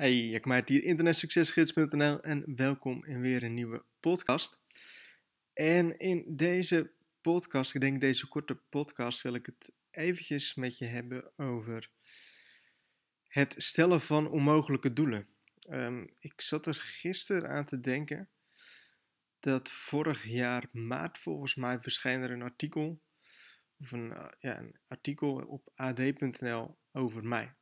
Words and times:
Hey, 0.00 0.28
ik 0.28 0.46
maak 0.46 0.68
hier 0.68 0.82
internetsuccesgids.nl 0.82 2.20
en 2.20 2.56
welkom 2.56 3.04
in 3.04 3.20
weer 3.20 3.42
een 3.42 3.54
nieuwe 3.54 3.84
podcast. 4.00 4.60
En 5.52 5.98
in 5.98 6.36
deze 6.36 6.92
podcast, 7.20 7.74
ik 7.74 7.80
denk 7.80 8.00
deze 8.00 8.28
korte 8.28 8.54
podcast, 8.54 9.22
wil 9.22 9.34
ik 9.34 9.46
het 9.46 9.72
eventjes 9.90 10.54
met 10.54 10.78
je 10.78 10.84
hebben 10.84 11.32
over 11.36 11.90
het 13.26 13.54
stellen 13.56 14.00
van 14.00 14.30
onmogelijke 14.30 14.92
doelen. 14.92 15.28
Ehm, 15.60 16.06
ik 16.18 16.40
zat 16.40 16.66
er 16.66 16.74
gisteren 16.74 17.48
aan 17.48 17.64
te 17.64 17.80
denken 17.80 18.28
dat 19.40 19.70
vorig 19.70 20.24
jaar 20.24 20.68
maart 20.72 21.18
volgens 21.18 21.54
mij 21.54 21.80
verscheen 21.80 22.22
er 22.22 22.30
een 22.30 22.42
artikel, 22.42 23.02
of 23.78 23.92
een, 23.92 24.12
eh, 24.12 24.32
ja, 24.38 24.58
een 24.58 24.78
artikel 24.86 25.34
op 25.34 25.68
ad.nl 25.74 26.78
over 26.92 27.24
mij. 27.24 27.54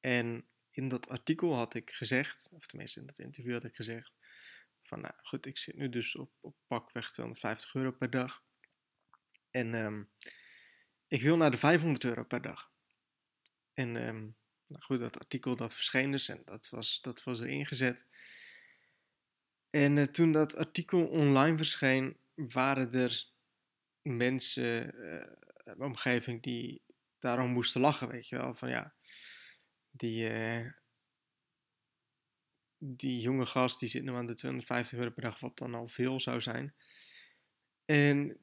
En 0.00 0.46
in 0.72 0.88
dat 0.88 1.08
artikel 1.08 1.54
had 1.54 1.74
ik 1.74 1.90
gezegd, 1.90 2.48
of 2.52 2.66
tenminste 2.66 3.00
in 3.00 3.06
dat 3.06 3.18
interview 3.18 3.52
had 3.52 3.64
ik 3.64 3.74
gezegd, 3.74 4.12
van 4.82 5.00
nou 5.00 5.14
goed, 5.16 5.46
ik 5.46 5.58
zit 5.58 5.76
nu 5.76 5.88
dus 5.88 6.16
op, 6.16 6.32
op 6.40 6.56
pakweg 6.66 7.12
250 7.12 7.74
euro 7.74 7.90
per 7.90 8.10
dag. 8.10 8.42
En 9.50 9.74
um, 9.74 10.10
ik 11.08 11.22
wil 11.22 11.36
naar 11.36 11.50
de 11.50 11.58
500 11.58 12.04
euro 12.04 12.24
per 12.24 12.42
dag. 12.42 12.70
En 13.74 14.08
um, 14.08 14.36
nou 14.66 14.82
goed, 14.82 15.00
dat 15.00 15.18
artikel 15.18 15.56
dat 15.56 15.74
verscheen 15.74 16.10
dus 16.10 16.28
en 16.28 16.42
dat 16.44 16.68
was, 16.68 17.00
dat 17.00 17.22
was 17.22 17.40
erin 17.40 17.66
gezet. 17.66 18.06
En 19.70 19.96
uh, 19.96 20.04
toen 20.04 20.32
dat 20.32 20.56
artikel 20.56 21.06
online 21.06 21.56
verscheen, 21.56 22.16
waren 22.34 22.92
er 22.92 23.30
mensen 24.02 24.94
uh, 24.94 25.78
omgeving 25.78 26.42
die 26.42 26.82
daarom 27.18 27.50
moesten 27.50 27.80
lachen, 27.80 28.08
weet 28.08 28.28
je 28.28 28.36
wel. 28.36 28.54
Van 28.54 28.68
ja, 28.68 28.94
die, 29.92 30.30
uh, 30.30 30.70
die 32.78 33.20
jonge 33.20 33.46
gast 33.46 33.80
die 33.80 33.88
zit 33.88 34.02
nu 34.02 34.12
aan 34.12 34.26
de 34.26 34.34
250 34.34 34.98
euro 34.98 35.10
per 35.10 35.22
dag, 35.22 35.40
wat 35.40 35.58
dan 35.58 35.74
al 35.74 35.88
veel 35.88 36.20
zou 36.20 36.40
zijn. 36.40 36.74
En 37.84 38.38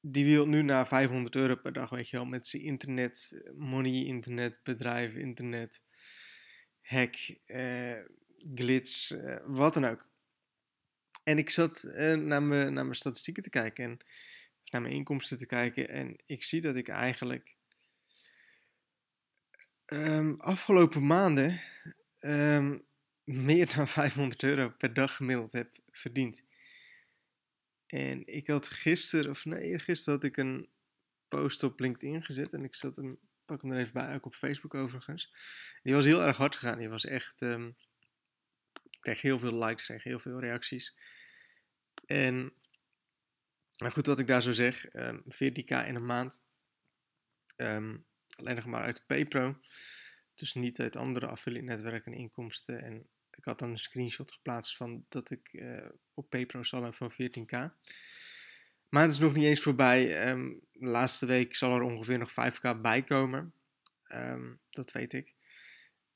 die 0.00 0.24
wil 0.24 0.46
nu 0.46 0.62
naar 0.62 0.86
500 0.88 1.34
euro 1.34 1.56
per 1.56 1.72
dag, 1.72 1.90
weet 1.90 2.08
je 2.08 2.16
wel, 2.16 2.26
met 2.26 2.46
zijn 2.46 2.62
internet, 2.62 3.42
money, 3.56 4.04
internetbedrijf, 4.04 5.14
internet, 5.14 5.84
hack, 6.80 7.14
uh, 7.46 7.98
glitz, 8.54 9.10
uh, 9.10 9.36
wat 9.44 9.74
dan 9.74 9.84
ook. 9.84 10.08
En 11.22 11.38
ik 11.38 11.50
zat 11.50 11.82
naar, 11.82 12.42
mijn, 12.42 12.72
naar 12.72 12.72
mijn 12.72 12.94
statistieken 12.94 13.42
te 13.42 13.50
kijken 13.50 13.84
en 13.84 13.98
naar 14.70 14.82
mijn 14.82 14.94
inkomsten 14.94 15.38
te 15.38 15.46
kijken 15.46 15.88
en 15.88 16.16
ik 16.26 16.44
zie 16.44 16.60
dat 16.60 16.76
ik 16.76 16.88
eigenlijk 16.88 17.56
um, 19.92 20.40
afgelopen 20.40 21.06
maanden 21.06 21.60
um, 22.20 22.84
meer 23.24 23.74
dan 23.74 23.88
500 23.98 24.42
euro 24.42 24.68
per 24.68 24.94
dag 24.94 25.16
gemiddeld 25.16 25.52
heb 25.52 25.78
verdiend. 25.90 26.44
En 27.86 28.26
ik 28.26 28.46
had 28.46 28.68
gisteren, 28.68 29.30
of 29.30 29.44
nee, 29.44 29.78
gisteren 29.78 30.14
had 30.14 30.24
ik 30.28 30.36
een 30.36 30.68
post 31.28 31.62
op 31.62 31.80
LinkedIn 31.80 32.24
gezet. 32.24 32.52
En 32.52 32.64
ik 32.64 32.74
zat 32.74 32.96
hem, 32.96 33.18
pak 33.44 33.62
hem 33.62 33.72
er 33.72 33.78
even 33.78 33.92
bij, 33.92 34.14
ook 34.14 34.26
op 34.26 34.34
Facebook 34.34 34.74
overigens. 34.74 35.34
Die 35.82 35.94
was 35.94 36.04
heel 36.04 36.22
erg 36.22 36.36
hard 36.36 36.56
gegaan. 36.56 36.78
Die 36.78 36.88
was 36.88 37.04
echt, 37.04 37.40
um, 37.40 37.76
ik 38.90 39.00
kreeg 39.00 39.20
heel 39.20 39.38
veel 39.38 39.64
likes, 39.64 39.84
kreeg 39.84 40.02
heel 40.02 40.18
veel 40.18 40.40
reacties. 40.40 40.96
En, 42.06 42.52
nou 43.76 43.92
goed, 43.92 44.06
wat 44.06 44.18
ik 44.18 44.26
daar 44.26 44.42
zo 44.42 44.52
zeg, 44.52 44.94
um, 44.94 45.22
14k 45.24 45.86
in 45.86 45.94
een 45.94 46.06
maand. 46.06 46.42
Alleen 48.40 48.54
nog 48.54 48.66
maar 48.66 48.82
uit 48.82 49.06
PayPro. 49.06 49.56
Dus 50.34 50.54
niet 50.54 50.80
uit 50.80 50.96
andere 50.96 51.26
affiliate 51.26 51.66
netwerken 51.66 52.12
inkomsten. 52.12 52.82
En 52.82 53.06
ik 53.30 53.44
had 53.44 53.58
dan 53.58 53.70
een 53.70 53.78
screenshot 53.78 54.32
geplaatst 54.32 54.76
van 54.76 55.04
dat 55.08 55.30
ik 55.30 55.52
uh, 55.52 55.88
op 56.14 56.30
PayPro 56.30 56.62
zal 56.62 56.82
hebben 56.82 57.10
van 57.10 57.12
14k. 57.12 57.72
Maar 58.88 59.02
het 59.02 59.12
is 59.12 59.18
nog 59.18 59.32
niet 59.32 59.44
eens 59.44 59.60
voorbij. 59.60 60.30
Um, 60.30 60.60
de 60.72 60.86
laatste 60.86 61.26
week 61.26 61.56
zal 61.56 61.74
er 61.74 61.82
ongeveer 61.82 62.18
nog 62.18 62.30
5k 62.30 62.80
bij 62.80 63.02
komen. 63.02 63.52
Um, 64.12 64.60
dat 64.70 64.92
weet 64.92 65.12
ik. 65.12 65.34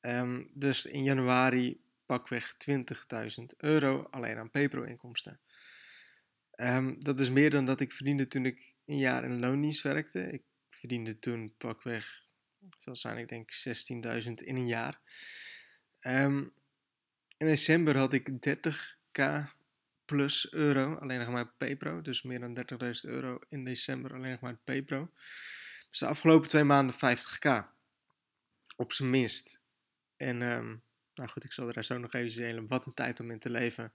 Um, 0.00 0.50
dus 0.54 0.86
in 0.86 1.04
januari 1.04 1.80
pakweg 2.06 2.56
20.000 2.70 3.44
euro 3.56 4.06
alleen 4.10 4.36
aan 4.36 4.50
PayPro 4.50 4.82
inkomsten. 4.82 5.40
dat 6.98 7.20
is 7.20 7.30
meer 7.30 7.50
dan 7.50 7.64
dat 7.64 7.80
ik 7.80 7.92
verdiende 7.92 8.26
toen 8.26 8.46
ik 8.46 8.74
een 8.86 8.98
jaar 8.98 9.24
in 9.24 9.40
loondienst 9.40 9.82
werkte. 9.82 10.20
Ik 10.20 10.42
verdiende 10.84 11.18
toen 11.18 11.54
pakweg, 11.58 12.24
zoals 12.76 13.00
zijn 13.00 13.18
ik 13.18 13.28
denk 13.28 13.50
16.000 14.22 14.30
in 14.34 14.56
een 14.56 14.66
jaar. 14.66 15.00
Um, 16.00 16.52
in 17.36 17.46
december 17.46 17.96
had 17.96 18.12
ik 18.12 18.28
30k 18.28 19.22
plus 20.04 20.52
euro, 20.52 20.94
alleen 20.94 21.18
nog 21.18 21.28
maar 21.28 21.48
PayPro. 21.48 22.02
Dus 22.02 22.22
meer 22.22 22.40
dan 22.40 22.58
30.000 22.82 23.10
euro 23.10 23.38
in 23.48 23.64
december, 23.64 24.14
alleen 24.14 24.30
nog 24.30 24.40
maar 24.40 24.56
PayPro. 24.64 25.10
Dus 25.90 25.98
de 25.98 26.06
afgelopen 26.06 26.48
twee 26.48 26.64
maanden 26.64 26.94
50k. 26.96 27.64
Op 28.76 28.92
zijn 28.92 29.10
minst. 29.10 29.60
En 30.16 30.42
um, 30.42 30.82
nou 31.14 31.30
goed, 31.30 31.44
ik 31.44 31.52
zal 31.52 31.72
er 31.72 31.84
zo 31.84 31.98
nog 31.98 32.12
even 32.12 32.36
delen. 32.36 32.66
Wat 32.66 32.86
een 32.86 32.94
tijd 32.94 33.20
om 33.20 33.30
in 33.30 33.38
te 33.38 33.50
leven. 33.50 33.92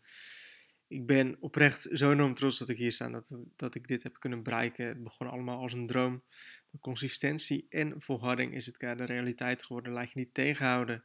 Ik 0.89 1.05
ben 1.05 1.38
oprecht 1.39 1.88
zo 1.91 2.11
enorm 2.11 2.33
trots 2.33 2.57
dat 2.57 2.69
ik 2.69 2.77
hier 2.77 2.91
sta, 2.91 3.09
dat, 3.09 3.39
dat 3.55 3.75
ik 3.75 3.88
dit 3.88 4.03
heb 4.03 4.19
kunnen 4.19 4.44
bereiken. 4.44 4.85
Het 4.85 5.03
begon 5.03 5.29
allemaal 5.29 5.59
als 5.59 5.73
een 5.73 5.88
droom. 5.88 6.23
De 6.69 6.79
consistentie 6.79 7.66
en 7.69 8.01
volharding 8.01 8.53
is 8.53 8.66
het 8.66 8.79
de 8.79 9.05
realiteit 9.05 9.63
geworden. 9.63 9.94
Laat 9.94 10.11
je 10.11 10.19
niet 10.19 10.33
tegenhouden 10.33 11.03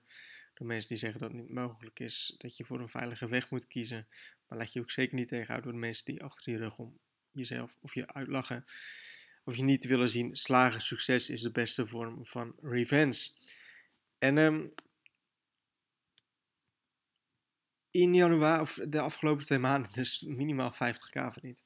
door 0.55 0.67
mensen 0.67 0.89
die 0.89 0.97
zeggen 0.97 1.21
dat 1.21 1.31
het 1.31 1.41
niet 1.41 1.51
mogelijk 1.51 2.01
is, 2.01 2.35
dat 2.39 2.57
je 2.57 2.65
voor 2.65 2.81
een 2.81 2.89
veilige 2.89 3.29
weg 3.29 3.51
moet 3.51 3.67
kiezen. 3.67 4.07
Maar 4.49 4.59
laat 4.59 4.73
je 4.73 4.81
ook 4.81 4.91
zeker 4.91 5.15
niet 5.15 5.29
tegenhouden 5.29 5.71
door 5.71 5.81
de 5.81 5.87
mensen 5.87 6.05
die 6.05 6.23
achter 6.23 6.53
je 6.53 6.59
rug 6.59 6.79
om 6.79 6.99
jezelf 7.31 7.77
of 7.81 7.95
je 7.95 8.07
uitlachen. 8.07 8.65
Of 9.45 9.57
je 9.57 9.63
niet 9.63 9.85
willen 9.85 10.09
zien, 10.09 10.37
slagen, 10.37 10.81
succes 10.81 11.31
is 11.31 11.41
de 11.41 11.51
beste 11.51 11.87
vorm 11.87 12.27
van 12.27 12.55
revenge. 12.63 13.31
En 14.19 14.39
um, 14.39 14.73
in 17.95 18.15
januari, 18.15 18.61
of 18.61 18.79
de 18.89 19.01
afgelopen 19.01 19.45
twee 19.45 19.59
maanden, 19.59 19.93
dus 19.93 20.21
minimaal 20.21 20.75
50k 20.75 21.33
verdiend. 21.33 21.65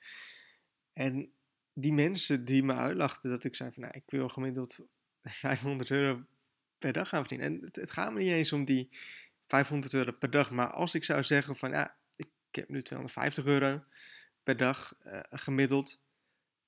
En 0.93 1.33
die 1.73 1.93
mensen 1.93 2.45
die 2.45 2.63
me 2.63 2.75
uitlachten, 2.75 3.31
dat 3.31 3.45
ik 3.45 3.57
zei 3.57 3.73
van, 3.73 3.83
nou, 3.83 3.95
ik 3.97 4.05
wil 4.07 4.29
gemiddeld 4.29 4.87
500 5.23 5.91
euro 5.91 6.25
per 6.79 6.93
dag 6.93 7.09
gaan 7.09 7.21
verdienen. 7.21 7.47
En 7.47 7.69
het, 7.73 7.91
gaat 7.91 8.13
me 8.13 8.19
niet 8.19 8.31
eens 8.31 8.53
om 8.53 8.65
die 8.65 8.89
500 9.47 9.95
euro 9.95 10.13
per 10.13 10.31
dag. 10.31 10.51
Maar 10.51 10.71
als 10.71 10.95
ik 10.95 11.05
zou 11.05 11.23
zeggen 11.23 11.57
van 11.57 11.71
ja, 11.71 11.97
ik 12.17 12.29
heb 12.51 12.69
nu 12.69 12.83
250 12.83 13.45
euro 13.45 13.85
per 14.43 14.57
dag 14.57 14.95
uh, 15.07 15.21
gemiddeld. 15.29 16.01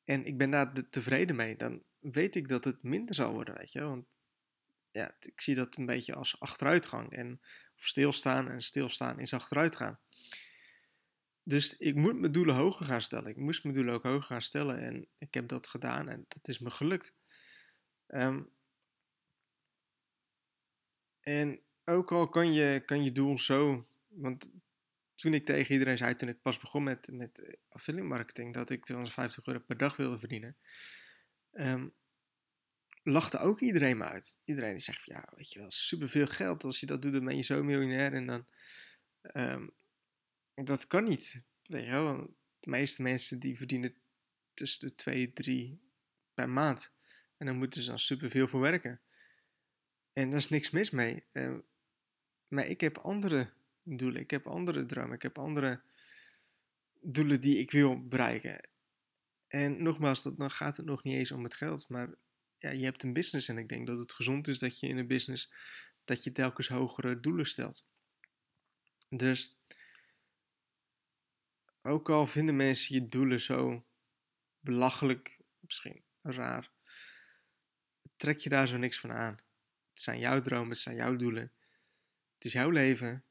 En 0.04 0.24
ik 0.24 0.38
ben 0.38 0.50
daar 0.50 0.72
tevreden 0.90 1.36
mee. 1.36 1.56
Dan 1.56 1.82
weet 1.98 2.36
ik 2.36 2.48
dat 2.48 2.64
het 2.64 2.82
minder 2.82 3.14
zal 3.14 3.32
worden, 3.32 3.54
weet 3.54 3.72
je. 3.72 3.80
Want 3.80 4.06
ja, 4.90 5.14
ik 5.20 5.40
zie 5.40 5.54
dat 5.54 5.76
een 5.76 5.86
beetje 5.86 6.14
als 6.14 6.40
achteruitgang. 6.40 7.12
En 7.12 7.40
stilstaan 7.82 8.48
en 8.48 8.62
stilstaan 8.62 9.18
is 9.18 9.34
achteruitgaan. 9.34 10.00
Dus 11.42 11.76
ik 11.76 11.94
moet 11.94 12.20
mijn 12.20 12.32
doelen 12.32 12.54
hoger 12.54 12.86
gaan 12.86 13.02
stellen. 13.02 13.30
Ik 13.30 13.36
moest 13.36 13.62
mijn 13.62 13.74
doelen 13.74 13.94
ook 13.94 14.02
hoger 14.02 14.22
gaan 14.22 14.42
stellen. 14.42 14.78
En 14.78 15.08
ik 15.18 15.34
heb 15.34 15.48
dat 15.48 15.66
gedaan 15.66 16.08
en 16.08 16.24
dat 16.28 16.48
is 16.48 16.58
me 16.58 16.70
gelukt. 16.70 17.14
Um, 18.06 18.50
en 21.20 21.60
ook 21.84 22.12
al 22.12 22.28
kan 22.28 22.52
je, 22.52 22.82
kan 22.86 23.04
je 23.04 23.12
doel 23.12 23.38
zo. 23.38 23.86
Want 24.06 24.50
toen 25.14 25.34
ik 25.34 25.44
tegen 25.44 25.72
iedereen 25.72 25.96
zei, 25.96 26.14
toen 26.14 26.28
ik 26.28 26.42
pas 26.42 26.58
begon 26.58 26.82
met, 26.82 27.08
met 27.12 27.58
affiliate 27.68 28.08
marketing, 28.08 28.54
dat 28.54 28.70
ik 28.70 28.84
250 28.84 29.46
euro 29.46 29.58
per 29.58 29.76
dag 29.76 29.96
wilde 29.96 30.18
verdienen, 30.18 30.56
um, 31.52 31.94
lachte 33.10 33.38
ook 33.38 33.60
iedereen 33.60 33.96
me 33.96 34.04
uit. 34.04 34.38
Iedereen 34.44 34.72
die 34.72 34.82
zegt, 34.82 35.04
ja, 35.04 35.32
weet 35.36 35.52
je 35.52 35.58
wel, 35.58 35.70
superveel 35.70 36.26
geld. 36.26 36.64
Als 36.64 36.80
je 36.80 36.86
dat 36.86 37.02
doet, 37.02 37.12
dan 37.12 37.24
ben 37.24 37.36
je 37.36 37.42
zo 37.42 37.62
miljonair. 37.62 38.12
En 38.12 38.26
dan, 38.26 38.46
um, 39.32 39.70
dat 40.54 40.86
kan 40.86 41.04
niet. 41.04 41.44
Weet 41.66 41.84
je 41.84 41.90
wel, 41.90 42.34
de 42.60 42.70
meeste 42.70 43.02
mensen 43.02 43.38
die 43.38 43.56
verdienen 43.56 43.94
tussen 44.54 44.88
de 44.88 44.94
2, 44.94 45.32
3 45.32 45.80
per 46.34 46.48
maand. 46.48 46.92
En 47.36 47.46
dan 47.46 47.56
moeten 47.56 47.82
ze 47.82 47.88
dan 47.88 47.98
superveel 47.98 48.48
voor 48.48 48.60
werken. 48.60 49.00
En 50.12 50.30
daar 50.30 50.38
is 50.38 50.48
niks 50.48 50.70
mis 50.70 50.90
mee. 50.90 51.24
Uh, 51.32 51.58
maar 52.48 52.66
ik 52.66 52.80
heb 52.80 52.98
andere 52.98 53.50
doelen, 53.82 54.20
ik 54.20 54.30
heb 54.30 54.46
andere 54.46 54.86
dromen, 54.86 55.14
ik 55.14 55.22
heb 55.22 55.38
andere 55.38 55.80
doelen 57.00 57.40
die 57.40 57.58
ik 57.58 57.70
wil 57.70 58.08
bereiken. 58.08 58.68
En 59.48 59.82
nogmaals, 59.82 60.22
dat, 60.22 60.38
dan 60.38 60.50
gaat 60.50 60.76
het 60.76 60.86
nog 60.86 61.02
niet 61.02 61.14
eens 61.14 61.32
om 61.32 61.44
het 61.44 61.54
geld, 61.54 61.88
maar 61.88 62.14
ja, 62.60 62.70
je 62.70 62.84
hebt 62.84 63.02
een 63.02 63.12
business 63.12 63.48
en 63.48 63.58
ik 63.58 63.68
denk 63.68 63.86
dat 63.86 63.98
het 63.98 64.12
gezond 64.12 64.48
is 64.48 64.58
dat 64.58 64.80
je 64.80 64.86
in 64.86 64.96
een 64.96 65.06
business 65.06 65.52
dat 66.04 66.24
je 66.24 66.32
telkens 66.32 66.68
hogere 66.68 67.20
doelen 67.20 67.46
stelt. 67.46 67.84
Dus 69.08 69.58
ook 71.82 72.10
al 72.10 72.26
vinden 72.26 72.56
mensen 72.56 72.94
je 72.94 73.08
doelen 73.08 73.40
zo 73.40 73.86
belachelijk, 74.60 75.38
misschien 75.60 76.02
raar, 76.22 76.70
trek 78.16 78.38
je 78.38 78.48
daar 78.48 78.68
zo 78.68 78.76
niks 78.76 79.00
van 79.00 79.12
aan. 79.12 79.34
Het 79.90 80.02
zijn 80.02 80.18
jouw 80.18 80.40
dromen, 80.40 80.68
het 80.68 80.78
zijn 80.78 80.96
jouw 80.96 81.16
doelen. 81.16 81.52
Het 82.34 82.44
is 82.44 82.52
jouw 82.52 82.70
leven. 82.70 83.24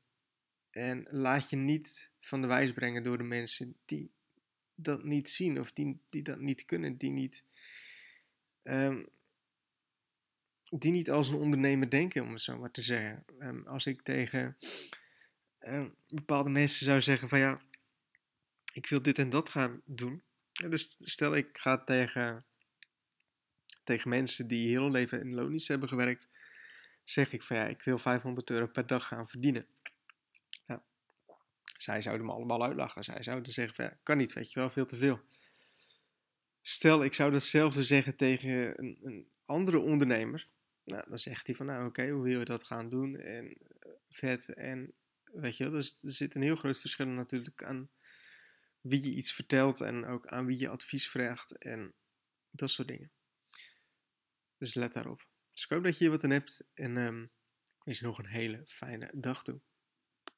En 0.70 1.08
laat 1.10 1.50
je 1.50 1.56
niet 1.56 2.12
van 2.20 2.42
de 2.42 2.48
wijs 2.48 2.74
brengen 2.74 3.04
door 3.04 3.18
de 3.18 3.24
mensen 3.24 3.78
die 3.86 4.12
dat 4.76 5.04
niet 5.04 5.30
zien 5.30 5.60
of 5.60 5.72
die, 5.72 6.02
die 6.10 6.22
dat 6.22 6.40
niet 6.40 6.66
kunnen, 6.66 6.98
die 6.98 7.12
niet, 7.12 7.44
um, 8.64 9.10
die 10.70 10.92
niet 10.92 11.12
als 11.12 11.30
een 11.30 11.36
ondernemer 11.36 11.90
denken, 11.90 12.24
om 12.24 12.32
het 12.32 12.42
zo 12.42 12.58
maar 12.58 12.72
te 12.72 12.82
zeggen. 12.82 13.24
Um, 13.40 13.68
als 13.68 13.86
ik 13.86 14.02
tegen 14.02 14.58
um, 15.60 15.96
bepaalde 16.08 16.50
mensen 16.50 16.86
zou 16.86 17.02
zeggen 17.02 17.30
van 17.30 17.40
ja, 17.40 17.62
ik 18.74 18.88
wil 18.88 19.02
dit 19.02 19.20
en 19.20 19.30
dat 19.30 19.50
gaan 19.50 19.82
doen. 19.86 20.24
dus 20.52 20.98
stel 21.00 21.36
ik 21.36 21.58
ga 21.58 21.78
tegen, 21.78 22.44
tegen 23.84 24.10
mensen 24.10 24.48
die 24.48 24.68
heel 24.68 24.84
hun 24.84 24.92
leven 24.92 25.20
in 25.20 25.34
loondienst 25.34 25.68
hebben 25.68 25.90
gewerkt, 25.90 26.30
zeg 27.04 27.34
ik 27.34 27.44
van 27.44 27.58
ja, 27.58 27.66
ik 27.66 27.82
wil 27.82 27.98
500 27.98 28.50
euro 28.50 28.68
per 28.68 28.88
dag 28.88 29.08
gaan 29.08 29.28
verdienen. 29.28 29.68
Zij 31.82 32.02
zouden 32.02 32.26
me 32.26 32.32
allemaal 32.32 32.64
uitlachen. 32.64 33.04
Zij 33.04 33.24
zouden 33.24 33.54
zeggen 33.54 33.76
van, 33.76 33.86
ja, 33.86 33.98
kan 34.04 34.18
niet, 34.18 34.34
weet 34.34 34.52
je 34.52 34.60
wel, 34.60 34.70
veel 34.70 34.86
te 34.86 34.96
veel. 34.96 35.20
Stel, 36.62 37.04
ik 37.04 37.14
zou 37.14 37.32
datzelfde 37.32 37.84
zeggen 37.84 38.16
tegen 38.16 38.80
een, 38.80 39.00
een 39.02 39.28
andere 39.46 39.80
ondernemer. 39.80 40.48
Nou, 40.90 41.10
dan 41.10 41.20
zegt 41.20 41.48
hij 41.48 41.56
van, 41.56 41.66
nou 41.66 41.86
oké, 41.86 42.10
hoe 42.10 42.24
wil 42.24 42.40
je 42.40 42.46
dat 42.46 42.64
gaan 42.64 42.90
doen? 42.90 43.16
En 43.16 43.54
eh, 43.80 43.92
vet 44.10 44.50
en, 44.54 44.94
weet 45.24 45.58
je 45.58 45.64
wel, 45.64 45.74
dus 45.74 46.04
er 46.04 46.14
zit 46.14 46.36
een 46.36 46.42
heel 46.42 46.56
groot 46.56 46.80
verschil 46.80 47.08
natuurlijk 47.08 47.64
aan 47.64 47.90
wie 48.82 49.04
je 49.04 49.16
iets 49.16 49.34
vertelt 49.34 49.82
en 49.82 50.06
ook 50.06 50.28
aan 50.28 50.46
wie 50.46 50.60
je 50.60 50.70
advies 50.70 51.10
vraagt 51.10 51.58
en 51.58 51.94
dat 52.50 52.70
soort 52.70 52.88
dingen. 52.88 53.12
Dus 54.58 54.74
let 54.74 54.94
daarop. 54.94 55.28
Dus 55.52 55.64
ik 55.64 55.70
hoop 55.70 55.84
dat 55.84 55.98
je 55.98 56.04
hier 56.04 56.14
wat 56.14 56.24
aan 56.24 56.30
hebt 56.30 56.64
en 56.74 56.98
um, 56.98 57.24
ik 57.54 57.84
wens 57.84 58.00
je 58.00 58.06
nog 58.06 58.18
een 58.18 58.26
hele 58.26 58.64
fijne 58.68 59.12
dag 59.16 59.44
toe. 59.44 59.62